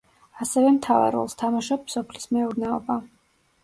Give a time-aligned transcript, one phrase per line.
[0.45, 3.03] ასევე მთავარ როლს თამაშობს სოფლის მეურნეობა.